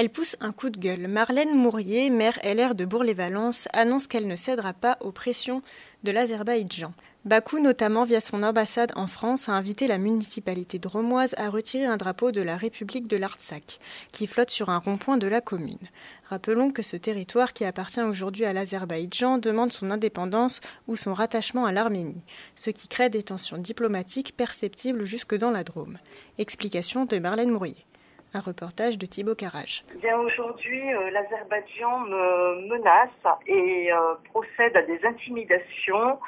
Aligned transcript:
Elle 0.00 0.10
pousse 0.10 0.36
un 0.38 0.52
coup 0.52 0.70
de 0.70 0.78
gueule. 0.78 1.08
Marlène 1.08 1.56
Mourier, 1.56 2.08
maire 2.08 2.38
LR 2.44 2.76
de 2.76 2.84
Bourg-les-Valences, 2.84 3.66
annonce 3.72 4.06
qu'elle 4.06 4.28
ne 4.28 4.36
cédera 4.36 4.72
pas 4.72 4.96
aux 5.00 5.10
pressions 5.10 5.60
de 6.04 6.12
l'Azerbaïdjan. 6.12 6.92
Bakou, 7.24 7.58
notamment 7.58 8.04
via 8.04 8.20
son 8.20 8.44
ambassade 8.44 8.92
en 8.94 9.08
France, 9.08 9.48
a 9.48 9.54
invité 9.54 9.88
la 9.88 9.98
municipalité 9.98 10.78
de 10.78 10.86
Romoise 10.86 11.34
à 11.36 11.50
retirer 11.50 11.84
un 11.84 11.96
drapeau 11.96 12.30
de 12.30 12.40
la 12.40 12.56
République 12.56 13.08
de 13.08 13.16
l'Artsakh, 13.16 13.80
qui 14.12 14.28
flotte 14.28 14.50
sur 14.50 14.70
un 14.70 14.78
rond-point 14.78 15.16
de 15.16 15.26
la 15.26 15.40
commune. 15.40 15.88
Rappelons 16.28 16.70
que 16.70 16.82
ce 16.82 16.96
territoire, 16.96 17.52
qui 17.52 17.64
appartient 17.64 18.00
aujourd'hui 18.00 18.44
à 18.44 18.52
l'Azerbaïdjan, 18.52 19.38
demande 19.38 19.72
son 19.72 19.90
indépendance 19.90 20.60
ou 20.86 20.94
son 20.94 21.12
rattachement 21.12 21.66
à 21.66 21.72
l'Arménie, 21.72 22.22
ce 22.54 22.70
qui 22.70 22.86
crée 22.86 23.10
des 23.10 23.24
tensions 23.24 23.58
diplomatiques 23.58 24.36
perceptibles 24.36 25.06
jusque 25.06 25.34
dans 25.34 25.50
la 25.50 25.64
Drôme. 25.64 25.98
Explication 26.38 27.04
de 27.04 27.18
Marlène 27.18 27.50
Mourier. 27.50 27.87
Un 28.34 28.40
reportage 28.40 28.98
de 28.98 29.06
Thibaut 29.06 29.34
Carrage. 29.34 29.84
Bien 30.02 30.18
aujourd'hui, 30.18 30.92
euh, 30.92 31.10
l'Azerbaïdjan 31.10 32.00
me 32.00 32.68
menace 32.68 33.38
et 33.46 33.90
euh, 33.90 34.14
procède 34.24 34.76
à 34.76 34.82
des 34.82 35.02
intimidations 35.06 36.18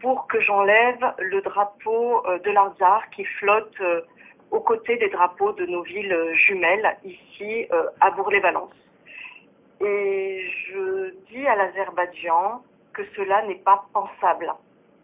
pour 0.00 0.26
que 0.26 0.40
j'enlève 0.40 1.14
le 1.18 1.40
drapeau 1.40 2.26
euh, 2.26 2.40
de 2.40 2.50
l'Arzar 2.50 3.08
qui 3.10 3.24
flotte 3.24 3.80
aux 4.50 4.60
côtés 4.60 4.96
des 4.96 5.08
drapeaux 5.08 5.52
de 5.52 5.66
nos 5.66 5.82
villes 5.82 6.32
jumelles 6.34 6.96
ici 7.04 7.66
à 8.00 8.10
Bourg-les-Valence. 8.10 8.74
Et 9.80 10.48
je 10.68 11.14
dis 11.30 11.46
à 11.46 11.56
l'Azerbaïdjan 11.56 12.62
que 12.92 13.02
cela 13.16 13.42
n'est 13.46 13.56
pas 13.56 13.84
pensable, 13.92 14.52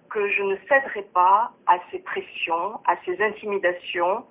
que 0.08 0.28
je 0.28 0.42
ne 0.42 0.56
céderai 0.68 1.02
pas 1.14 1.52
à 1.66 1.78
ces 1.90 1.98
pressions, 2.00 2.80
à 2.86 2.96
ces 3.04 3.20
intimidations. 3.22 4.24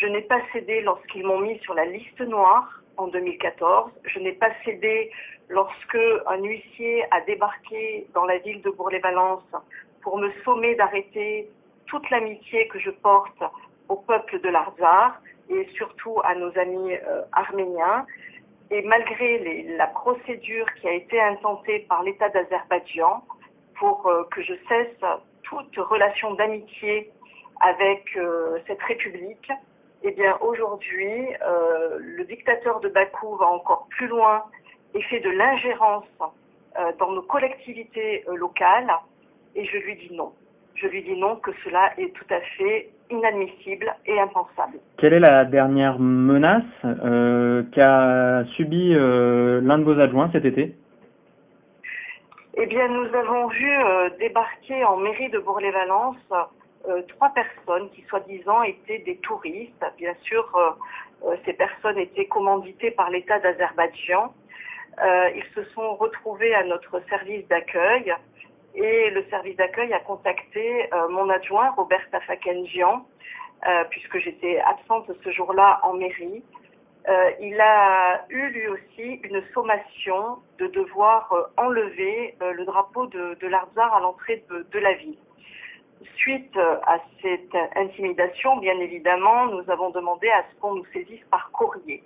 Je 0.00 0.06
n'ai 0.06 0.22
pas 0.22 0.40
cédé 0.52 0.80
lorsqu'ils 0.82 1.26
m'ont 1.26 1.40
mis 1.40 1.58
sur 1.58 1.74
la 1.74 1.84
liste 1.84 2.20
noire 2.20 2.82
en 2.98 3.08
2014. 3.08 3.90
Je 4.04 4.20
n'ai 4.20 4.32
pas 4.32 4.50
cédé 4.64 5.10
lorsque 5.48 5.98
un 6.26 6.40
huissier 6.40 7.04
a 7.10 7.20
débarqué 7.22 8.06
dans 8.14 8.24
la 8.24 8.38
ville 8.38 8.62
de 8.62 8.70
Bourg-les-Valence 8.70 9.42
pour 10.02 10.18
me 10.18 10.30
sommer 10.44 10.76
d'arrêter 10.76 11.50
toute 11.86 12.08
l'amitié 12.10 12.68
que 12.68 12.78
je 12.78 12.90
porte 12.90 13.42
au 13.88 13.96
peuple 13.96 14.40
de 14.40 14.48
l'Arzar 14.48 15.20
et 15.48 15.66
surtout 15.74 16.20
à 16.22 16.36
nos 16.36 16.56
amis 16.56 16.92
euh, 16.94 17.22
arméniens. 17.32 18.06
Et 18.70 18.82
malgré 18.82 19.64
la 19.76 19.88
procédure 19.88 20.66
qui 20.74 20.86
a 20.86 20.92
été 20.92 21.20
intentée 21.20 21.86
par 21.88 22.04
l'État 22.04 22.28
d'Azerbaïdjan 22.28 23.24
pour 23.76 24.06
euh, 24.06 24.22
que 24.30 24.42
je 24.42 24.54
cesse 24.68 25.04
toute 25.42 25.76
relation 25.76 26.34
d'amitié 26.34 27.10
avec 27.60 28.16
euh, 28.16 28.58
cette 28.68 28.82
république, 28.82 29.50
eh 30.02 30.12
bien 30.12 30.36
aujourd'hui, 30.40 31.26
euh, 31.46 31.98
le 31.98 32.24
dictateur 32.24 32.80
de 32.80 32.88
Bakou 32.88 33.36
va 33.36 33.46
encore 33.46 33.88
plus 33.90 34.06
loin 34.06 34.44
et 34.94 35.02
fait 35.02 35.20
de 35.20 35.30
l'ingérence 35.30 36.06
euh, 36.78 36.92
dans 36.98 37.12
nos 37.12 37.22
collectivités 37.22 38.24
euh, 38.28 38.36
locales. 38.36 38.90
Et 39.56 39.64
je 39.64 39.76
lui 39.78 39.96
dis 39.96 40.14
non. 40.14 40.32
Je 40.76 40.86
lui 40.86 41.02
dis 41.02 41.18
non 41.18 41.36
que 41.36 41.50
cela 41.64 41.90
est 41.98 42.14
tout 42.14 42.32
à 42.32 42.40
fait 42.56 42.90
inadmissible 43.10 43.92
et 44.06 44.20
impensable. 44.20 44.78
Quelle 44.98 45.14
est 45.14 45.20
la 45.20 45.44
dernière 45.44 45.98
menace 45.98 46.62
qu'a 47.72 48.44
subi 48.54 48.90
l'un 48.92 49.78
de 49.78 49.82
vos 49.82 49.98
adjoints 49.98 50.30
cet 50.30 50.44
été? 50.44 50.76
Eh 52.54 52.66
bien, 52.66 52.86
nous 52.86 53.12
avons 53.12 53.48
vu 53.48 53.70
débarquer 54.20 54.84
en 54.84 54.98
mairie 54.98 55.30
de 55.30 55.38
Bourg-les-Valence 55.38 56.16
euh, 56.88 57.02
trois 57.08 57.30
personnes 57.30 57.90
qui, 57.90 58.02
soi-disant, 58.08 58.62
étaient 58.62 59.00
des 59.00 59.16
touristes. 59.18 59.84
Bien 59.98 60.14
sûr, 60.22 60.50
euh, 60.56 60.70
euh, 61.26 61.36
ces 61.44 61.52
personnes 61.52 61.98
étaient 61.98 62.26
commanditées 62.26 62.90
par 62.90 63.10
l'État 63.10 63.38
d'Azerbaïdjan. 63.38 64.32
Ils 65.00 65.44
se 65.54 65.62
sont 65.74 65.94
retrouvés 65.94 66.54
à 66.56 66.64
notre 66.64 67.00
service 67.08 67.46
d'accueil 67.46 68.12
et 68.74 69.10
le 69.10 69.24
service 69.30 69.56
d'accueil 69.56 69.92
a 69.92 70.00
contacté 70.00 70.90
mon 71.10 71.28
adjoint, 71.28 71.70
Robert 71.70 72.02
Tafakenjian, 72.10 73.06
puisque 73.90 74.18
j'étais 74.18 74.58
absente 74.58 75.08
ce 75.22 75.30
jour-là 75.30 75.78
en 75.84 75.92
mairie. 75.92 76.42
Il 77.40 77.60
a 77.60 78.24
eu 78.28 78.48
lui 78.48 78.66
aussi 78.66 79.20
une 79.22 79.40
sommation 79.54 80.38
de 80.58 80.66
devoir 80.66 81.32
enlever 81.56 82.34
le 82.40 82.64
drapeau 82.64 83.06
de, 83.06 83.34
de 83.34 83.46
à 83.46 84.00
l'entrée 84.00 84.44
de 84.50 84.78
la 84.80 84.94
ville. 84.94 85.18
Suite 86.16 86.56
à 86.56 86.98
cette 87.22 87.54
intimidation, 87.76 88.56
bien 88.58 88.78
évidemment, 88.80 89.46
nous 89.46 89.68
avons 89.70 89.90
demandé 89.90 90.28
à 90.30 90.44
ce 90.50 90.60
qu'on 90.60 90.74
nous 90.74 90.84
saisisse 90.92 91.24
par 91.30 91.50
courrier. 91.52 92.02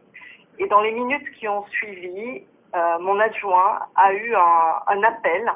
Et 0.58 0.66
dans 0.66 0.80
les 0.80 0.92
minutes 0.92 1.30
qui 1.38 1.48
ont 1.48 1.64
suivi, 1.66 2.42
euh, 2.74 2.98
mon 3.00 3.18
adjoint 3.20 3.80
a 3.96 4.12
eu 4.14 4.34
un, 4.34 5.02
appel. 5.02 5.52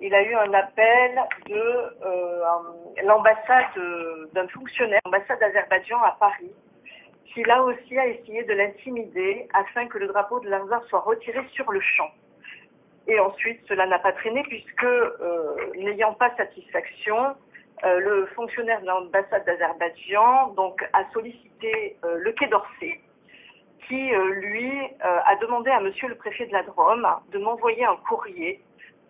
Il 0.00 0.14
a 0.14 0.22
eu 0.22 0.34
un 0.34 0.52
appel 0.54 1.20
de 1.48 1.54
euh, 2.04 2.44
l'ambassade 3.04 3.66
d'un 4.32 4.48
fonctionnaire, 4.48 5.00
l'ambassade 5.04 5.38
d'Azerbaïdjan 5.38 6.02
à 6.02 6.16
Paris, 6.18 6.52
qui 7.26 7.42
là 7.44 7.62
aussi 7.62 7.98
a 7.98 8.06
essayé 8.06 8.42
de 8.44 8.52
l'intimider 8.52 9.46
afin 9.54 9.86
que 9.86 9.98
le 9.98 10.08
drapeau 10.08 10.40
de 10.40 10.48
l'Arzar 10.48 10.82
soit 10.84 11.00
retiré 11.00 11.40
sur 11.52 11.70
le 11.70 11.80
champ. 11.80 12.10
Et 13.06 13.18
ensuite, 13.18 13.60
cela 13.68 13.86
n'a 13.86 13.98
pas 13.98 14.12
traîné 14.12 14.42
puisque, 14.44 14.84
euh, 14.84 15.56
n'ayant 15.76 16.14
pas 16.14 16.34
satisfaction, 16.36 17.34
le 17.82 18.26
fonctionnaire 18.34 18.80
de 18.82 18.86
l'ambassade 18.86 19.44
d'Azerbaïdjan 19.46 20.48
donc 20.56 20.86
a 20.92 21.04
sollicité 21.12 21.96
euh, 22.04 22.18
le 22.18 22.32
Quai 22.32 22.46
d'Orsay, 22.48 23.00
qui 23.88 24.14
euh, 24.14 24.34
lui 24.34 24.70
euh, 24.70 25.18
a 25.24 25.36
demandé 25.36 25.70
à 25.70 25.80
Monsieur 25.80 26.08
le 26.08 26.14
préfet 26.14 26.46
de 26.46 26.52
la 26.52 26.62
Drôme 26.62 27.06
de 27.32 27.38
m'envoyer 27.38 27.84
un 27.84 27.96
courrier 28.08 28.60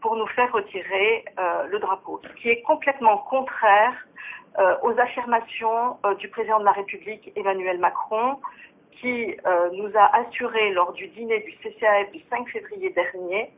pour 0.00 0.16
nous 0.16 0.26
faire 0.28 0.50
retirer 0.52 1.24
euh, 1.38 1.66
le 1.66 1.78
drapeau, 1.78 2.20
ce 2.22 2.40
qui 2.40 2.48
est 2.48 2.62
complètement 2.62 3.18
contraire 3.18 3.92
euh, 4.58 4.76
aux 4.82 4.98
affirmations 4.98 5.98
euh, 6.06 6.14
du 6.14 6.28
président 6.28 6.58
de 6.58 6.64
la 6.64 6.72
République 6.72 7.30
Emmanuel 7.36 7.78
Macron, 7.78 8.38
qui 8.92 9.36
euh, 9.46 9.70
nous 9.72 9.90
a 9.96 10.16
assuré 10.16 10.72
lors 10.72 10.92
du 10.92 11.08
dîner 11.08 11.40
du 11.40 11.52
CCAF 11.58 12.10
du 12.12 12.20
5 12.30 12.48
février 12.48 12.90
dernier 12.90 13.50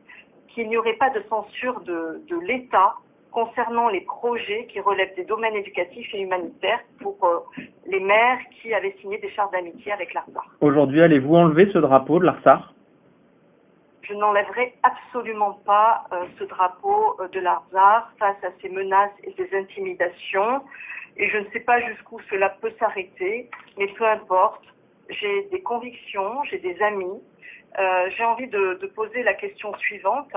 qu'il 0.49 0.69
n'y 0.69 0.77
aurait 0.77 0.97
pas 0.97 1.09
de 1.09 1.23
censure 1.29 1.79
de 1.81 2.39
l'État 2.41 2.93
concernant 3.33 3.89
les 3.89 4.01
projets 4.01 4.67
qui 4.67 4.79
relèvent 4.79 5.15
des 5.15 5.25
domaines 5.25 5.55
éducatifs 5.55 6.13
et 6.13 6.21
humanitaires 6.21 6.79
pour 7.01 7.17
euh, 7.23 7.39
les 7.87 7.99
maires 7.99 8.39
qui 8.61 8.73
avaient 8.73 8.95
signé 9.01 9.17
des 9.17 9.29
chartes 9.31 9.51
d'amitié 9.51 9.91
avec 9.91 10.13
l'ARSAR. 10.13 10.45
Aujourd'hui, 10.61 11.01
allez-vous 11.01 11.35
enlever 11.35 11.69
ce 11.73 11.79
drapeau 11.79 12.19
de 12.19 12.25
l'Arsar 12.25 12.73
Je 14.03 14.13
n'enlèverai 14.13 14.75
absolument 14.83 15.59
pas 15.65 16.03
euh, 16.13 16.25
ce 16.37 16.43
drapeau 16.43 17.15
euh, 17.19 17.27
de 17.29 17.39
l'Arzar 17.39 18.13
face 18.19 18.41
à 18.43 18.49
ces 18.61 18.69
menaces 18.69 19.17
et 19.23 19.33
ces 19.35 19.57
intimidations. 19.57 20.61
Et 21.17 21.27
je 21.29 21.37
ne 21.39 21.45
sais 21.51 21.61
pas 21.61 21.81
jusqu'où 21.81 22.19
cela 22.29 22.49
peut 22.49 22.71
s'arrêter, 22.79 23.49
mais 23.77 23.87
peu 23.87 24.05
importe. 24.05 24.63
J'ai 25.09 25.47
des 25.51 25.61
convictions, 25.61 26.43
j'ai 26.49 26.59
des 26.59 26.79
amis. 26.81 27.21
Euh, 27.79 28.09
j'ai 28.15 28.23
envie 28.23 28.47
de, 28.47 28.79
de 28.79 28.87
poser 28.87 29.23
la 29.23 29.33
question 29.33 29.75
suivante. 29.77 30.31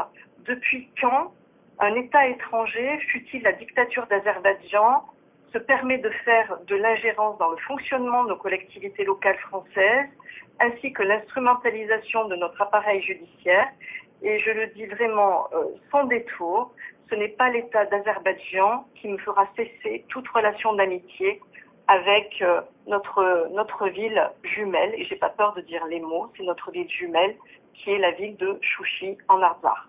Depuis 0.47 0.89
quand 1.01 1.33
un 1.79 1.95
État 1.95 2.27
étranger, 2.29 2.99
fut-il 3.09 3.43
la 3.43 3.53
dictature 3.53 4.07
d'Azerbaïdjan, 4.07 5.05
se 5.53 5.59
permet 5.59 5.99
de 5.99 6.11
faire 6.25 6.59
de 6.67 6.77
l'ingérence 6.77 7.39
dans 7.39 7.51
le 7.51 7.57
fonctionnement 7.59 8.25
de 8.25 8.31
nos 8.31 8.37
collectivités 8.37 9.05
locales 9.05 9.39
françaises, 9.39 10.09
ainsi 10.61 10.93
que 10.93 11.03
l'instrumentalisation 11.03 12.29
de 12.29 12.37
notre 12.37 12.61
appareil 12.63 13.03
judiciaire. 13.03 13.69
Et 14.23 14.41
je 14.41 14.51
le 14.51 14.67
dis 14.69 14.87
vraiment 14.87 15.49
euh, 15.53 15.65
sans 15.91 16.05
détour, 16.05 16.73
ce 17.11 17.15
n'est 17.15 17.29
pas 17.29 17.51
l'État 17.51 17.85
d'Azerbaïdjan 17.85 18.87
qui 18.97 19.09
me 19.09 19.19
fera 19.19 19.47
cesser 19.57 20.05
toute 20.09 20.27
relation 20.29 20.73
d'amitié 20.75 21.41
avec 21.89 22.43
euh, 22.43 22.63
notre 22.87 23.49
notre 23.53 23.89
ville 23.89 24.31
jumelle, 24.43 24.95
et 24.97 25.05
j'ai 25.05 25.17
pas 25.17 25.29
peur 25.29 25.53
de 25.55 25.61
dire 25.61 25.85
les 25.87 26.01
mots, 26.01 26.33
c'est 26.37 26.43
notre 26.43 26.71
ville 26.71 26.91
jumelle 26.91 27.37
qui 27.75 27.93
est 27.93 27.99
la 27.99 28.11
ville 28.13 28.37
de 28.37 28.59
Chouchi 28.63 29.17
en 29.29 29.41
Arzar. 29.43 29.89